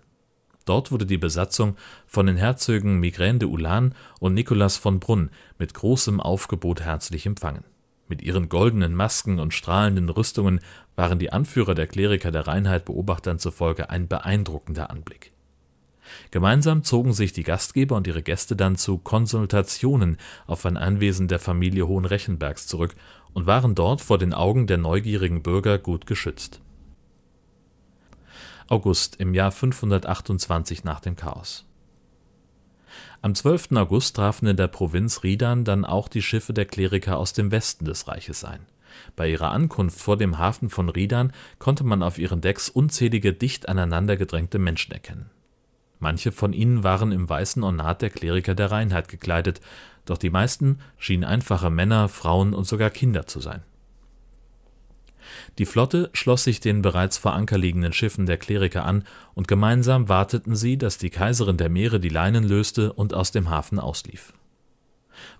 Dort 0.68 0.92
wurde 0.92 1.06
die 1.06 1.16
Besatzung 1.16 1.76
von 2.06 2.26
den 2.26 2.36
Herzögen 2.36 3.00
Migraine 3.00 3.38
de 3.38 3.48
Ulan 3.48 3.94
und 4.20 4.34
Nicolas 4.34 4.76
von 4.76 5.00
Brunn 5.00 5.30
mit 5.58 5.72
großem 5.72 6.20
Aufgebot 6.20 6.82
herzlich 6.82 7.24
empfangen. 7.24 7.64
Mit 8.06 8.20
ihren 8.20 8.50
goldenen 8.50 8.94
Masken 8.94 9.38
und 9.38 9.54
strahlenden 9.54 10.10
Rüstungen 10.10 10.60
waren 10.94 11.18
die 11.18 11.32
Anführer 11.32 11.74
der 11.74 11.86
Kleriker 11.86 12.32
der 12.32 12.46
Reinheit 12.46 12.84
Beobachtern 12.84 13.38
zufolge 13.38 13.88
ein 13.88 14.08
beeindruckender 14.08 14.90
Anblick. 14.90 15.32
Gemeinsam 16.30 16.84
zogen 16.84 17.14
sich 17.14 17.32
die 17.32 17.44
Gastgeber 17.44 17.96
und 17.96 18.06
ihre 18.06 18.22
Gäste 18.22 18.54
dann 18.54 18.76
zu 18.76 18.98
Konsultationen 18.98 20.18
auf 20.46 20.66
ein 20.66 20.76
Anwesen 20.76 21.28
der 21.28 21.38
Familie 21.38 21.88
Hohenrechenbergs 21.88 22.66
zurück 22.66 22.94
und 23.32 23.46
waren 23.46 23.74
dort 23.74 24.02
vor 24.02 24.18
den 24.18 24.34
Augen 24.34 24.66
der 24.66 24.76
neugierigen 24.76 25.42
Bürger 25.42 25.78
gut 25.78 26.06
geschützt 26.06 26.60
August 28.70 29.16
im 29.16 29.32
Jahr 29.32 29.50
528 29.50 30.84
nach 30.84 31.00
dem 31.00 31.16
Chaos. 31.16 31.64
Am 33.22 33.34
12. 33.34 33.72
August 33.72 34.16
trafen 34.16 34.46
in 34.46 34.56
der 34.56 34.68
Provinz 34.68 35.22
Ridan 35.22 35.64
dann 35.64 35.86
auch 35.86 36.08
die 36.08 36.20
Schiffe 36.20 36.52
der 36.52 36.66
Kleriker 36.66 37.18
aus 37.18 37.32
dem 37.32 37.50
Westen 37.50 37.86
des 37.86 38.08
Reiches 38.08 38.44
ein. 38.44 38.60
Bei 39.16 39.30
ihrer 39.30 39.52
Ankunft 39.52 39.98
vor 39.98 40.18
dem 40.18 40.38
Hafen 40.38 40.68
von 40.68 40.90
Ridan 40.90 41.32
konnte 41.58 41.82
man 41.82 42.02
auf 42.02 42.18
ihren 42.18 42.42
Decks 42.42 42.68
unzählige 42.68 43.32
dicht 43.32 43.68
aneinander 43.68 44.16
gedrängte 44.16 44.58
Menschen 44.58 44.92
erkennen. 44.92 45.30
Manche 45.98 46.30
von 46.30 46.52
ihnen 46.52 46.84
waren 46.84 47.10
im 47.10 47.28
weißen 47.28 47.62
Ornat 47.64 48.02
der 48.02 48.10
Kleriker 48.10 48.54
der 48.54 48.70
Reinheit 48.70 49.08
gekleidet, 49.08 49.60
doch 50.04 50.18
die 50.18 50.30
meisten 50.30 50.78
schienen 50.98 51.24
einfache 51.24 51.70
Männer, 51.70 52.08
Frauen 52.08 52.54
und 52.54 52.66
sogar 52.66 52.90
Kinder 52.90 53.26
zu 53.26 53.40
sein. 53.40 53.62
Die 55.58 55.66
Flotte 55.66 56.08
schloss 56.12 56.44
sich 56.44 56.60
den 56.60 56.82
bereits 56.82 57.18
vor 57.18 57.34
Anker 57.34 57.58
liegenden 57.58 57.92
Schiffen 57.92 58.26
der 58.26 58.38
Kleriker 58.38 58.84
an, 58.84 59.04
und 59.34 59.48
gemeinsam 59.48 60.08
warteten 60.08 60.54
sie, 60.54 60.78
dass 60.78 60.98
die 60.98 61.10
Kaiserin 61.10 61.56
der 61.56 61.68
Meere 61.68 61.98
die 61.98 62.08
Leinen 62.08 62.44
löste 62.44 62.92
und 62.92 63.12
aus 63.12 63.32
dem 63.32 63.50
Hafen 63.50 63.80
auslief. 63.80 64.32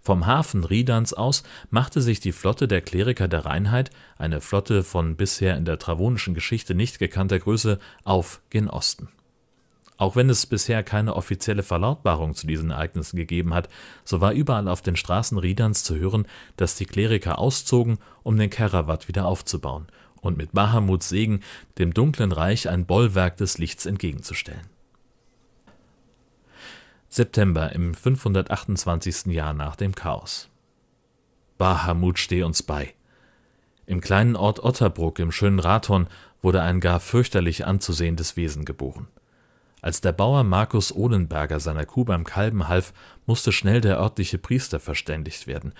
Vom 0.02 0.26
Hafen 0.26 0.64
Ridans 0.64 1.14
aus 1.14 1.44
machte 1.70 2.02
sich 2.02 2.18
die 2.18 2.32
Flotte 2.32 2.66
der 2.66 2.80
Kleriker 2.80 3.28
der 3.28 3.44
Reinheit, 3.44 3.90
eine 4.18 4.40
Flotte 4.40 4.82
von 4.82 5.14
bisher 5.14 5.56
in 5.56 5.64
der 5.64 5.78
travonischen 5.78 6.34
Geschichte 6.34 6.74
nicht 6.74 6.98
gekannter 6.98 7.38
Größe, 7.38 7.78
auf 8.02 8.40
gen 8.50 8.68
Osten. 8.68 9.08
Auch 9.98 10.16
wenn 10.16 10.30
es 10.30 10.46
bisher 10.46 10.82
keine 10.82 11.14
offizielle 11.14 11.62
Verlautbarung 11.62 12.34
zu 12.34 12.48
diesen 12.48 12.70
Ereignissen 12.70 13.16
gegeben 13.16 13.54
hat, 13.54 13.68
so 14.04 14.20
war 14.20 14.32
überall 14.32 14.66
auf 14.66 14.82
den 14.82 14.96
Straßen 14.96 15.38
Ridans 15.38 15.84
zu 15.84 15.96
hören, 15.96 16.26
dass 16.56 16.74
die 16.74 16.86
Kleriker 16.86 17.38
auszogen, 17.38 17.98
um 18.24 18.36
den 18.36 18.50
Kerawat 18.50 19.06
wieder 19.06 19.26
aufzubauen 19.26 19.86
und 20.20 20.36
mit 20.36 20.52
Bahamuts 20.52 21.08
Segen 21.08 21.40
dem 21.78 21.94
dunklen 21.94 22.32
Reich 22.32 22.68
ein 22.68 22.86
Bollwerk 22.86 23.36
des 23.36 23.58
Lichts 23.58 23.86
entgegenzustellen. 23.86 24.66
September 27.08 27.72
im 27.72 27.94
528. 27.94 29.26
Jahr 29.26 29.54
nach 29.54 29.76
dem 29.76 29.94
Chaos. 29.94 30.50
Bahamut 31.56 32.18
steh 32.18 32.42
uns 32.42 32.62
bei. 32.62 32.94
Im 33.86 34.02
kleinen 34.02 34.36
Ort 34.36 34.62
Otterbruck 34.62 35.18
im 35.18 35.32
schönen 35.32 35.58
Rathon 35.58 36.06
wurde 36.42 36.60
ein 36.60 36.80
gar 36.80 37.00
fürchterlich 37.00 37.66
anzusehendes 37.66 38.36
Wesen 38.36 38.64
geboren. 38.64 39.08
Als 39.80 40.00
der 40.00 40.12
Bauer 40.12 40.44
Markus 40.44 40.94
Ohlenberger 40.94 41.60
seiner 41.60 41.86
Kuh 41.86 42.04
beim 42.04 42.24
Kalben 42.24 42.68
half, 42.68 42.92
musste 43.26 43.52
schnell 43.52 43.80
der 43.80 43.98
örtliche 43.98 44.38
Priester 44.38 44.80
verständigt 44.80 45.46
werden. 45.46 45.72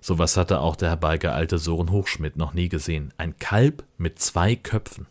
So 0.00 0.18
was 0.18 0.36
hatte 0.36 0.60
auch 0.60 0.76
der 0.76 0.90
herbeigeeilte 0.90 1.58
Soren 1.58 1.90
Hochschmidt 1.90 2.36
noch 2.36 2.54
nie 2.54 2.68
gesehen. 2.68 3.12
Ein 3.16 3.38
Kalb 3.38 3.84
mit 3.98 4.18
zwei 4.18 4.54
Köpfen. 4.54 5.06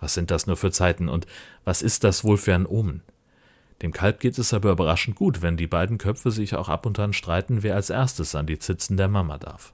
Was 0.00 0.14
sind 0.14 0.30
das 0.30 0.46
nur 0.46 0.56
für 0.56 0.72
Zeiten 0.72 1.08
und 1.08 1.26
was 1.64 1.82
ist 1.82 2.02
das 2.02 2.24
wohl 2.24 2.36
für 2.36 2.54
ein 2.54 2.66
Omen? 2.66 3.02
Dem 3.82 3.92
Kalb 3.92 4.20
geht 4.20 4.38
es 4.38 4.54
aber 4.54 4.70
überraschend 4.70 5.16
gut, 5.16 5.42
wenn 5.42 5.56
die 5.56 5.66
beiden 5.66 5.98
Köpfe 5.98 6.30
sich 6.30 6.54
auch 6.54 6.68
ab 6.68 6.86
und 6.86 6.98
an 6.98 7.12
streiten, 7.12 7.62
wer 7.62 7.74
als 7.74 7.90
erstes 7.90 8.34
an 8.34 8.46
die 8.46 8.58
Zitzen 8.58 8.96
der 8.96 9.08
Mama 9.08 9.38
darf. 9.38 9.72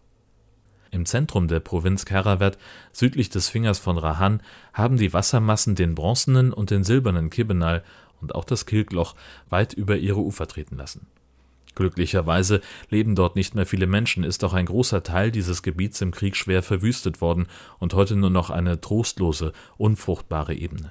Im 0.90 1.04
Zentrum 1.04 1.48
der 1.48 1.60
Provinz 1.60 2.06
Karavat, 2.06 2.56
südlich 2.92 3.28
des 3.28 3.48
Fingers 3.50 3.78
von 3.78 3.98
Rahan, 3.98 4.42
haben 4.72 4.96
die 4.96 5.12
Wassermassen 5.12 5.74
den 5.74 5.94
bronzenen 5.94 6.52
und 6.52 6.70
den 6.70 6.84
silbernen 6.84 7.28
Kibbenal 7.28 7.84
und 8.20 8.34
auch 8.34 8.44
das 8.44 8.64
Kilkloch 8.64 9.14
weit 9.50 9.74
über 9.74 9.96
ihre 9.96 10.20
Ufer 10.20 10.46
treten 10.46 10.76
lassen. 10.76 11.06
Glücklicherweise 11.78 12.60
leben 12.90 13.14
dort 13.14 13.36
nicht 13.36 13.54
mehr 13.54 13.64
viele 13.64 13.86
Menschen, 13.86 14.24
ist 14.24 14.42
doch 14.42 14.52
ein 14.52 14.66
großer 14.66 15.04
Teil 15.04 15.30
dieses 15.30 15.62
Gebiets 15.62 16.00
im 16.00 16.10
Krieg 16.10 16.34
schwer 16.34 16.64
verwüstet 16.64 17.20
worden 17.20 17.46
und 17.78 17.94
heute 17.94 18.16
nur 18.16 18.30
noch 18.30 18.50
eine 18.50 18.80
trostlose, 18.80 19.52
unfruchtbare 19.76 20.54
Ebene. 20.54 20.90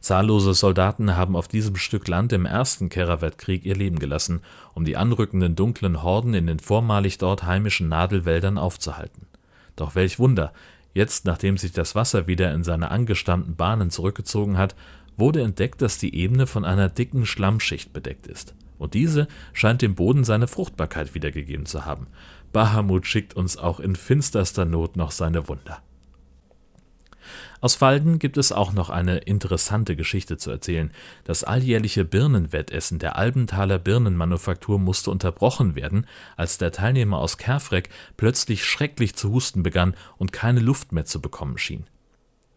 Zahllose 0.00 0.54
Soldaten 0.54 1.14
haben 1.14 1.36
auf 1.36 1.46
diesem 1.46 1.76
Stück 1.76 2.08
Land 2.08 2.32
im 2.32 2.46
ersten 2.46 2.88
Keravet-Krieg 2.88 3.64
ihr 3.64 3.76
Leben 3.76 4.00
gelassen, 4.00 4.40
um 4.74 4.84
die 4.84 4.96
anrückenden 4.96 5.54
dunklen 5.54 6.02
Horden 6.02 6.34
in 6.34 6.48
den 6.48 6.58
vormalig 6.58 7.18
dort 7.18 7.44
heimischen 7.44 7.88
Nadelwäldern 7.88 8.58
aufzuhalten. 8.58 9.28
Doch 9.76 9.94
welch 9.94 10.18
Wunder! 10.18 10.52
Jetzt, 10.94 11.26
nachdem 11.26 11.58
sich 11.58 11.70
das 11.70 11.94
Wasser 11.94 12.26
wieder 12.26 12.52
in 12.52 12.64
seine 12.64 12.90
angestammten 12.90 13.54
Bahnen 13.54 13.90
zurückgezogen 13.90 14.58
hat, 14.58 14.74
wurde 15.16 15.42
entdeckt, 15.42 15.80
dass 15.80 15.96
die 15.96 16.16
Ebene 16.16 16.48
von 16.48 16.64
einer 16.64 16.88
dicken 16.88 17.24
Schlammschicht 17.24 17.92
bedeckt 17.92 18.26
ist. 18.26 18.56
Und 18.78 18.94
diese 18.94 19.28
scheint 19.52 19.82
dem 19.82 19.94
Boden 19.94 20.24
seine 20.24 20.48
Fruchtbarkeit 20.48 21.14
wiedergegeben 21.14 21.66
zu 21.66 21.84
haben. 21.84 22.06
Bahamut 22.52 23.06
schickt 23.06 23.34
uns 23.34 23.56
auch 23.56 23.80
in 23.80 23.96
finsterster 23.96 24.64
Not 24.64 24.96
noch 24.96 25.10
seine 25.10 25.48
Wunder. 25.48 25.82
Aus 27.60 27.74
Falden 27.74 28.18
gibt 28.18 28.36
es 28.36 28.52
auch 28.52 28.72
noch 28.72 28.88
eine 28.88 29.18
interessante 29.18 29.96
Geschichte 29.96 30.36
zu 30.36 30.50
erzählen. 30.50 30.92
Das 31.24 31.44
alljährliche 31.44 32.04
Birnenwettessen 32.04 32.98
der 32.98 33.16
Albenthaler 33.16 33.78
Birnenmanufaktur 33.78 34.78
musste 34.78 35.10
unterbrochen 35.10 35.74
werden, 35.74 36.06
als 36.36 36.58
der 36.58 36.72
Teilnehmer 36.72 37.18
aus 37.18 37.36
Kerfreck 37.36 37.90
plötzlich 38.16 38.64
schrecklich 38.64 39.14
zu 39.14 39.32
husten 39.32 39.62
begann 39.62 39.94
und 40.18 40.32
keine 40.32 40.60
Luft 40.60 40.92
mehr 40.92 41.04
zu 41.04 41.20
bekommen 41.20 41.58
schien. 41.58 41.86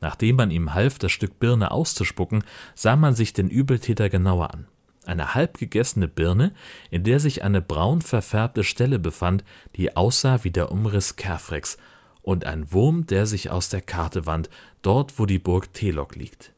Nachdem 0.02 0.36
man 0.36 0.52
ihm 0.52 0.74
half, 0.74 1.00
das 1.00 1.12
Stück 1.12 1.40
Birne 1.40 1.72
auszuspucken, 1.72 2.44
sah 2.76 2.96
man 2.96 3.14
sich 3.14 3.34
den 3.34 3.50
Übeltäter 3.50 4.10
genauer 4.10 4.54
an. 4.54 4.68
Eine 5.06 5.34
halb 5.34 5.58
gegessene 5.58 6.08
Birne, 6.08 6.54
in 6.92 7.04
der 7.04 7.20
sich 7.20 7.44
eine 7.44 7.62
braun 7.62 8.02
verfärbte 8.02 8.64
Stelle 8.64 9.00
befand, 9.00 9.44
die 9.76 9.96
aussah 9.96 10.44
wie 10.44 10.52
der 10.52 10.72
Umriss 10.72 11.16
Kerfrecks 11.16 11.78
und 12.22 12.46
ein 12.46 12.72
Wurm, 12.72 13.08
der 13.08 13.26
sich 13.26 13.50
aus 13.50 13.70
der 13.70 13.82
Karte 13.82 14.26
wand, 14.26 14.50
dort 14.82 15.18
wo 15.18 15.26
die 15.26 15.40
Burg 15.40 15.74
Telok 15.74 16.16
liegt. 16.16 16.54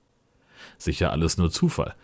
Sicher 0.77 1.11
alles 1.11 1.37
nur 1.37 1.51
Zufall. 1.51 1.95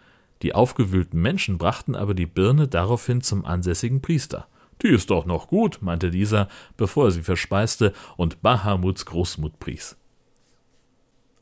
Die 0.41 0.55
aufgewühlten 0.55 1.21
Menschen 1.21 1.57
brachten 1.57 1.95
aber 1.95 2.13
die 2.13 2.25
Birne 2.25 2.69
daraufhin 2.69 3.21
zum 3.21 3.45
ansässigen 3.45 4.01
Priester. 4.01 4.47
Die 4.81 4.87
ist 4.87 5.09
doch 5.09 5.25
noch 5.25 5.47
gut, 5.47 5.79
meinte 5.81 6.09
dieser, 6.09 6.47
bevor 6.77 7.05
er 7.05 7.11
sie 7.11 7.21
verspeiste 7.21 7.93
und 8.15 8.41
Bahamuts 8.41 9.05
Großmut 9.05 9.59
pries. 9.59 9.97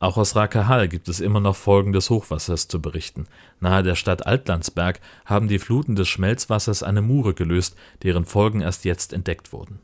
Auch 0.00 0.16
aus 0.16 0.36
Rakahal 0.36 0.86
gibt 0.86 1.08
es 1.08 1.18
immer 1.18 1.40
noch 1.40 1.56
Folgen 1.56 1.92
des 1.92 2.08
Hochwassers 2.08 2.68
zu 2.68 2.80
berichten. 2.80 3.26
Nahe 3.58 3.82
der 3.82 3.96
Stadt 3.96 4.26
Altlandsberg 4.26 5.00
haben 5.24 5.48
die 5.48 5.58
Fluten 5.58 5.96
des 5.96 6.08
Schmelzwassers 6.08 6.84
eine 6.84 7.02
Mure 7.02 7.34
gelöst, 7.34 7.76
deren 8.02 8.24
Folgen 8.24 8.60
erst 8.60 8.84
jetzt 8.84 9.12
entdeckt 9.12 9.52
wurden. 9.52 9.80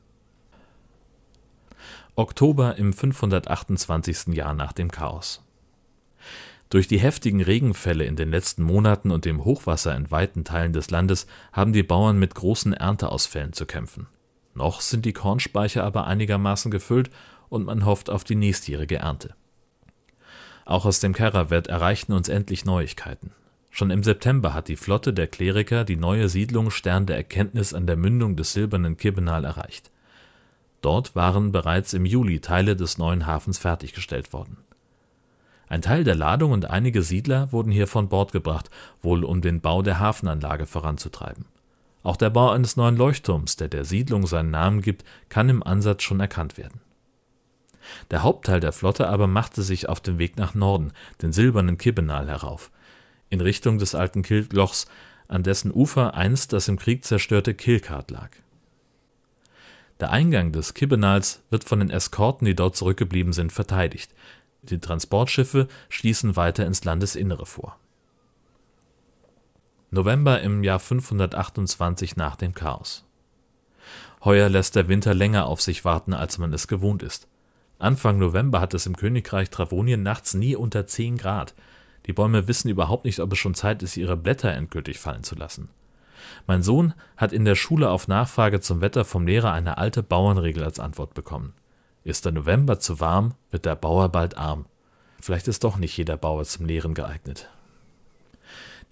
Oktober 2.15 2.77
im 2.77 2.93
528. 2.93 4.29
Jahr 4.35 4.55
nach 4.55 4.73
dem 4.73 4.93
Chaos. 4.93 5.43
Durch 6.71 6.87
die 6.87 6.99
heftigen 6.99 7.43
Regenfälle 7.43 8.05
in 8.05 8.15
den 8.15 8.31
letzten 8.31 8.63
Monaten 8.63 9.11
und 9.11 9.25
dem 9.25 9.45
Hochwasser 9.45 9.97
in 9.97 10.13
weiten 10.13 10.45
Teilen 10.45 10.73
des 10.73 10.91
Landes 10.91 11.27
haben 11.53 11.73
die 11.73 11.83
Bauern 11.83 12.19
mit 12.19 12.37
großen 12.37 12.73
Ernteausfällen 12.73 13.53
zu 13.53 13.67
kämpfen. 13.67 14.07
Noch 14.55 14.81
sind 14.81 15.05
die 15.05 15.13
Kornspeicher 15.13 15.83
aber 15.83 16.07
einigermaßen 16.07 16.71
gefüllt 16.71 17.11
und 17.49 17.65
man 17.65 17.85
hofft 17.85 18.11
auf 18.11 18.23
die 18.23 18.37
nächstjährige 18.37 18.97
Ernte. 18.97 19.35
Auch 20.65 20.87
aus 20.87 21.01
dem 21.01 21.13
Kerawet 21.13 21.67
erreichten 21.67 22.13
uns 22.13 22.29
endlich 22.29 22.65
Neuigkeiten. 22.65 23.33
Schon 23.71 23.91
im 23.91 24.05
September 24.05 24.55
hat 24.55 24.69
die 24.69 24.77
Flotte 24.77 25.13
der 25.13 25.27
Kleriker 25.27 25.85
die 25.85 25.97
neue 25.97 26.29
Siedlung 26.29 26.71
Stern 26.71 27.07
der 27.07 27.17
Erkenntnis 27.17 27.75
an 27.75 27.87
der 27.87 27.97
Mündung 27.97 28.37
des 28.37 28.53
silbernen 28.53 28.97
Kibbenal 28.97 29.45
erreicht. 29.45 29.91
Dort 30.81 31.17
waren 31.17 31.51
bereits 31.51 31.93
im 31.93 32.07
Juli 32.07 32.41
Teile 32.41 32.77
des 32.77 32.99
neuen 32.99 33.27
Hafens 33.27 33.59
fertiggestellt 33.59 34.33
worden. 34.33 34.59
Ein 35.67 35.83
Teil 35.83 36.05
der 36.05 36.15
Ladung 36.15 36.53
und 36.53 36.71
einige 36.71 37.03
Siedler 37.03 37.51
wurden 37.53 37.73
hier 37.73 37.87
von 37.87 38.09
Bord 38.09 38.33
gebracht, 38.33 38.71
wohl 39.03 39.25
um 39.25 39.41
den 39.41 39.61
Bau 39.61 39.83
der 39.83 39.99
Hafenanlage 39.99 40.67
voranzutreiben. 40.67 41.47
Auch 42.03 42.17
der 42.17 42.31
Bau 42.31 42.51
eines 42.51 42.77
neuen 42.77 42.97
Leuchtturms, 42.97 43.57
der 43.57 43.69
der 43.69 43.85
Siedlung 43.85 44.27
seinen 44.27 44.51
Namen 44.51 44.83
gibt, 44.83 45.05
kann 45.31 45.49
im 45.49 45.63
Ansatz 45.63 46.03
schon 46.03 46.21
erkannt 46.21 46.59
werden. 46.59 46.81
Der 48.11 48.23
Hauptteil 48.23 48.61
der 48.61 48.73
Flotte 48.73 49.09
aber 49.09 49.27
machte 49.27 49.63
sich 49.63 49.89
auf 49.89 50.01
den 50.01 50.19
Weg 50.19 50.37
nach 50.37 50.55
Norden, 50.55 50.93
den 51.23 51.33
silbernen 51.33 51.79
Kibbenal 51.79 52.29
herauf, 52.29 52.71
in 53.31 53.41
Richtung 53.41 53.79
des 53.79 53.95
alten 53.95 54.23
Kiltlochs, 54.23 54.87
an 55.29 55.43
dessen 55.43 55.73
Ufer 55.73 56.15
einst 56.15 56.53
das 56.53 56.69
im 56.69 56.79
Krieg 56.79 57.05
zerstörte 57.05 57.55
Kilkart 57.55 58.11
lag. 58.11 58.31
Der 60.01 60.11
Eingang 60.11 60.53
des 60.53 60.75
Kibbenals 60.75 61.43
wird 61.51 61.65
von 61.65 61.79
den 61.79 61.91
Eskorten, 61.91 62.45
die 62.45 62.55
dort 62.55 62.77
zurückgeblieben 62.77 63.33
sind, 63.33 63.53
verteidigt. 63.53 64.13
Die 64.63 64.81
Transportschiffe 64.81 65.69
schließen 65.89 66.37
weiter 66.37 66.67
ins 66.67 66.85
Landesinnere 66.85 67.47
vor. 67.47 67.79
November 69.91 70.41
im 70.41 70.65
Jahr 70.65 70.81
528 70.81 72.17
nach 72.17 72.37
dem 72.37 72.55
Chaos. 72.55 73.05
Heuer 74.25 74.49
lässt 74.49 74.75
der 74.75 74.89
Winter 74.89 75.15
länger 75.15 75.47
auf 75.47 75.61
sich 75.61 75.85
warten, 75.85 76.15
als 76.15 76.39
man 76.39 76.53
es 76.53 76.67
gewohnt 76.67 77.03
ist. 77.03 77.29
Anfang 77.79 78.19
November 78.19 78.61
hat 78.61 78.75
es 78.75 78.87
im 78.87 78.97
Königreich 78.97 79.51
Travonien 79.51 80.03
nachts 80.03 80.35
nie 80.35 80.57
unter 80.57 80.87
10 80.87 81.19
Grad. 81.19 81.55
Die 82.07 82.13
Bäume 82.13 82.47
wissen 82.49 82.69
überhaupt 82.69 83.05
nicht, 83.05 83.21
ob 83.21 83.33
es 83.33 83.39
schon 83.39 83.55
Zeit 83.55 83.83
ist, 83.83 83.97
ihre 83.97 84.17
Blätter 84.17 84.53
endgültig 84.53 84.99
fallen 84.99 85.23
zu 85.23 85.35
lassen. 85.35 85.69
Mein 86.47 86.63
Sohn 86.63 86.95
hat 87.17 87.33
in 87.33 87.45
der 87.45 87.55
Schule 87.55 87.91
auf 87.91 88.09
Nachfrage 88.09 88.61
zum 88.61 88.81
Wetter 88.81 89.05
vom 89.05 89.27
Lehrer 89.27 89.53
eine 89.53 89.79
alte 89.79 90.03
Bauernregel 90.03 90.65
als 90.65 90.81
Antwort 90.81 91.15
bekommen. 91.15 91.55
Ist 92.05 92.25
der 92.25 92.33
November 92.33 92.79
zu 92.79 93.01
warm, 93.01 93.35
wird 93.51 93.65
der 93.65 93.77
Bauer 93.77 94.09
bald 94.09 94.37
arm. 94.37 94.67
Vielleicht 95.21 95.49
ist 95.49 95.65
doch 95.65 95.77
nicht 95.77 95.97
jeder 95.97 96.17
Bauer 96.17 96.45
zum 96.45 96.67
Lehren 96.67 96.95
geeignet. 96.95 97.49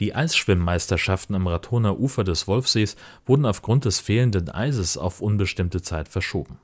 Die 0.00 0.14
Eisschwimmmeisterschaften 0.14 1.36
am 1.36 1.46
Ratoner 1.46 1.98
Ufer 1.98 2.24
des 2.24 2.48
Wolfsees 2.48 2.96
wurden 3.26 3.44
aufgrund 3.44 3.84
des 3.84 4.00
fehlenden 4.00 4.48
Eises 4.48 4.96
auf 4.96 5.20
unbestimmte 5.20 5.82
Zeit 5.82 6.08
verschoben. 6.08 6.58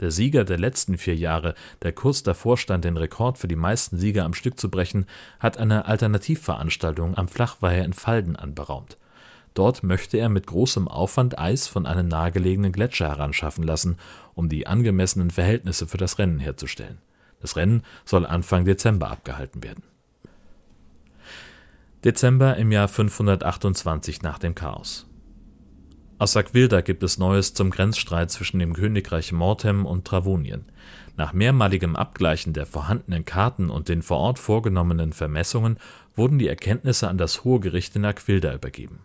Der 0.00 0.10
Sieger 0.10 0.44
der 0.44 0.58
letzten 0.58 0.96
vier 0.96 1.14
Jahre, 1.14 1.54
der 1.82 1.92
kurz 1.92 2.22
davor 2.22 2.56
stand, 2.56 2.84
den 2.84 2.96
Rekord 2.96 3.36
für 3.36 3.48
die 3.48 3.56
meisten 3.56 3.98
Siege 3.98 4.24
am 4.24 4.32
Stück 4.32 4.58
zu 4.58 4.70
brechen, 4.70 5.06
hat 5.38 5.58
eine 5.58 5.84
Alternativveranstaltung 5.84 7.16
am 7.18 7.28
Flachweiher 7.28 7.84
in 7.84 7.92
Falden 7.92 8.34
anberaumt. 8.34 8.96
Dort 9.52 9.82
möchte 9.82 10.16
er 10.16 10.28
mit 10.28 10.46
großem 10.46 10.88
Aufwand 10.88 11.38
Eis 11.38 11.66
von 11.66 11.84
einem 11.84 12.08
nahegelegenen 12.08 12.72
Gletscher 12.72 13.08
heranschaffen 13.08 13.64
lassen, 13.64 13.98
um 14.34 14.48
die 14.48 14.66
angemessenen 14.66 15.30
Verhältnisse 15.30 15.86
für 15.86 15.98
das 15.98 16.18
Rennen 16.18 16.38
herzustellen. 16.38 16.98
Das 17.40 17.56
Rennen 17.56 17.82
soll 18.04 18.26
Anfang 18.26 18.64
Dezember 18.64 19.10
abgehalten 19.10 19.62
werden. 19.62 19.82
Dezember 22.04 22.56
im 22.56 22.72
Jahr 22.72 22.88
528 22.88 24.22
nach 24.22 24.38
dem 24.38 24.54
Chaos. 24.54 25.09
Aus 26.20 26.32
Sackvilda 26.32 26.82
gibt 26.82 27.02
es 27.02 27.16
Neues 27.16 27.54
zum 27.54 27.70
Grenzstreit 27.70 28.30
zwischen 28.30 28.58
dem 28.58 28.74
Königreich 28.74 29.32
Mortem 29.32 29.86
und 29.86 30.04
Travonien. 30.04 30.66
Nach 31.16 31.32
mehrmaligem 31.32 31.96
Abgleichen 31.96 32.52
der 32.52 32.66
vorhandenen 32.66 33.24
Karten 33.24 33.70
und 33.70 33.88
den 33.88 34.02
vor 34.02 34.18
Ort 34.18 34.38
vorgenommenen 34.38 35.14
Vermessungen 35.14 35.78
wurden 36.14 36.38
die 36.38 36.48
Erkenntnisse 36.48 37.08
an 37.08 37.16
das 37.16 37.42
Hohe 37.42 37.58
Gericht 37.58 37.96
in 37.96 38.04
Aquilda 38.04 38.52
übergeben. 38.52 38.98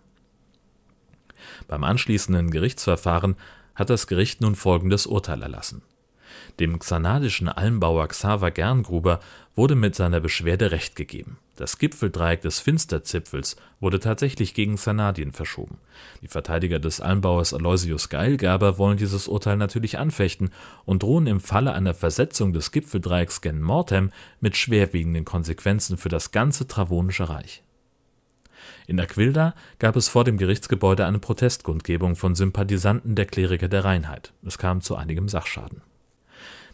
Beim 1.70 1.86
anschließenden 1.86 2.52
Gerichtsverfahren 2.52 3.38
hat 3.76 3.90
das 3.90 4.08
Gericht 4.08 4.42
nun 4.42 4.56
folgendes 4.56 5.08
Urteil 5.08 5.42
erlassen 5.42 5.84
dem 6.60 6.80
xanadischen 6.80 7.48
Almbauer 7.50 8.08
Xaver 8.08 8.52
Gerngruber 8.52 9.20
wurde 9.56 9.76
mit 9.76 9.96
seiner 9.96 10.20
Beschwerde 10.20 10.72
Recht 10.72 10.96
gegeben. 10.96 11.38
Das 11.56 11.78
Gipfeldreieck 11.78 12.42
des 12.42 12.60
Finsterzipfels 12.60 13.56
wurde 13.80 14.00
tatsächlich 14.00 14.54
gegen 14.54 14.76
Xanadien 14.76 15.32
verschoben. 15.32 15.78
Die 16.22 16.28
Verteidiger 16.28 16.80
des 16.80 17.00
Almbauers 17.00 17.54
Aloysius 17.54 18.10
Geilgerber 18.10 18.78
wollen 18.78 18.98
dieses 18.98 19.28
Urteil 19.30 19.56
natürlich 19.56 19.98
anfechten 19.98 20.50
und 20.84 21.04
drohen 21.04 21.28
im 21.28 21.40
Falle 21.40 21.74
einer 21.74 21.94
Versetzung 21.94 22.52
des 22.52 22.72
Gipfeldreiecks 22.72 23.40
gen 23.40 23.62
Mortem 23.62 24.12
mit 24.42 24.58
schwerwiegenden 24.58 25.24
Konsequenzen 25.24 25.98
für 25.98 26.10
das 26.10 26.32
ganze 26.32 26.68
Travonische 26.68 27.30
Reich. 27.30 27.64
In 28.88 29.00
Aquilda 29.00 29.54
gab 29.80 29.96
es 29.96 30.10
vor 30.10 30.26
dem 30.26 30.38
Gerichtsgebäude 30.38 31.06
eine 31.06 31.20
Protestkundgebung 31.20 32.16
von 32.16 32.36
Sympathisanten 32.36 33.16
der 33.16 33.26
Kleriker 33.26 33.68
der 33.68 33.86
Reinheit. 33.86 34.34
Es 34.46 34.58
kam 34.58 34.82
zu 34.82 34.96
einigem 34.96 35.30
Sachschaden. 35.30 35.82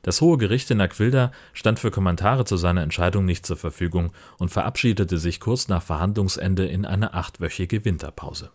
Das 0.03 0.21
Hohe 0.21 0.37
Gericht 0.37 0.69
in 0.71 0.81
Aquilda 0.81 1.31
stand 1.53 1.79
für 1.79 1.91
Kommentare 1.91 2.45
zu 2.45 2.57
seiner 2.57 2.83
Entscheidung 2.83 3.25
nicht 3.25 3.45
zur 3.45 3.57
Verfügung 3.57 4.11
und 4.37 4.49
verabschiedete 4.49 5.17
sich 5.17 5.39
kurz 5.39 5.67
nach 5.67 5.83
Verhandlungsende 5.83 6.65
in 6.65 6.85
eine 6.85 7.13
achtwöchige 7.13 7.85
Winterpause 7.85 8.51